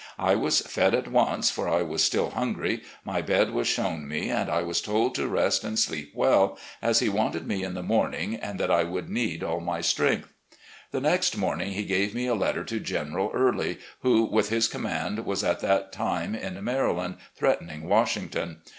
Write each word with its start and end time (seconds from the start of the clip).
I 0.17 0.33
was 0.33 0.61
fed 0.61 0.95
at 0.95 1.09
once, 1.09 1.51
for 1.51 1.69
I 1.69 1.83
was 1.83 2.03
still 2.03 2.31
hungry, 2.31 2.81
my 3.05 3.21
bed 3.21 3.51
was 3.51 3.67
shown 3.67 4.07
me, 4.07 4.31
and 4.31 4.49
I 4.49 4.63
was 4.63 4.81
told 4.81 5.13
to 5.13 5.27
rest 5.27 5.63
and 5.63 5.77
sleep 5.77 6.11
well, 6.15 6.57
as 6.81 7.01
he 7.01 7.07
wanted 7.07 7.45
me 7.45 7.61
in 7.63 7.75
the 7.75 7.83
morning, 7.83 8.33
and 8.33 8.59
that 8.59 8.71
I 8.71 8.83
would 8.83 9.11
need 9.11 9.43
all 9.43 9.59
my 9.59 9.79
strength. 9.79 10.33
The 10.89 11.01
next 11.01 11.37
morning 11.37 11.73
he 11.73 11.83
gave 11.83 12.15
me 12.15 12.25
a 12.25 12.33
letter 12.33 12.63
to 12.63 12.79
General 12.79 13.29
Early, 13.31 13.77
who, 13.99 14.23
with 14.23 14.49
his 14.49 14.67
command, 14.67 15.23
was 15.23 15.43
at 15.43 15.59
that 15.59 15.91
time 15.91 16.33
in 16.33 16.63
Maryland, 16.63 17.17
threatening 17.35 17.87
Washington. 17.87 18.61